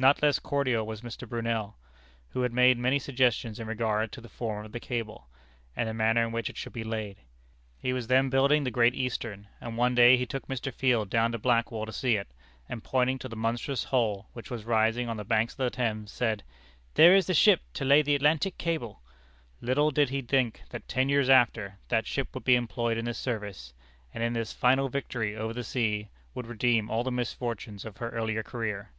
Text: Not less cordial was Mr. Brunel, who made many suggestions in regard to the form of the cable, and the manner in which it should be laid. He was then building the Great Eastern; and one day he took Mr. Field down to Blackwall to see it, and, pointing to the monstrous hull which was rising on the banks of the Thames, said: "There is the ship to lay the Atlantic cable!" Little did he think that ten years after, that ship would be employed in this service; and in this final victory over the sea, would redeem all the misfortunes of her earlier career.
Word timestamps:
Not 0.00 0.22
less 0.22 0.38
cordial 0.38 0.86
was 0.86 1.00
Mr. 1.02 1.28
Brunel, 1.28 1.76
who 2.28 2.48
made 2.50 2.78
many 2.78 3.00
suggestions 3.00 3.58
in 3.58 3.66
regard 3.66 4.12
to 4.12 4.20
the 4.20 4.28
form 4.28 4.64
of 4.64 4.70
the 4.70 4.78
cable, 4.78 5.28
and 5.74 5.88
the 5.88 5.92
manner 5.92 6.22
in 6.22 6.30
which 6.30 6.48
it 6.48 6.56
should 6.56 6.72
be 6.72 6.84
laid. 6.84 7.16
He 7.76 7.92
was 7.92 8.06
then 8.06 8.30
building 8.30 8.62
the 8.62 8.70
Great 8.70 8.94
Eastern; 8.94 9.48
and 9.60 9.76
one 9.76 9.96
day 9.96 10.16
he 10.16 10.24
took 10.24 10.46
Mr. 10.46 10.72
Field 10.72 11.10
down 11.10 11.32
to 11.32 11.38
Blackwall 11.38 11.84
to 11.84 11.92
see 11.92 12.14
it, 12.14 12.28
and, 12.68 12.84
pointing 12.84 13.18
to 13.18 13.28
the 13.28 13.34
monstrous 13.34 13.82
hull 13.82 14.28
which 14.34 14.52
was 14.52 14.64
rising 14.64 15.08
on 15.08 15.16
the 15.16 15.24
banks 15.24 15.54
of 15.54 15.64
the 15.64 15.68
Thames, 15.70 16.12
said: 16.12 16.44
"There 16.94 17.16
is 17.16 17.26
the 17.26 17.34
ship 17.34 17.62
to 17.74 17.84
lay 17.84 18.00
the 18.02 18.14
Atlantic 18.14 18.56
cable!" 18.56 19.02
Little 19.60 19.90
did 19.90 20.10
he 20.10 20.22
think 20.22 20.62
that 20.70 20.86
ten 20.86 21.08
years 21.08 21.28
after, 21.28 21.80
that 21.88 22.06
ship 22.06 22.28
would 22.34 22.44
be 22.44 22.54
employed 22.54 22.98
in 22.98 23.04
this 23.06 23.18
service; 23.18 23.74
and 24.14 24.22
in 24.22 24.32
this 24.34 24.52
final 24.52 24.88
victory 24.88 25.34
over 25.34 25.52
the 25.52 25.64
sea, 25.64 26.08
would 26.34 26.46
redeem 26.46 26.88
all 26.88 27.02
the 27.02 27.10
misfortunes 27.10 27.84
of 27.84 27.96
her 27.96 28.10
earlier 28.10 28.44
career. 28.44 28.92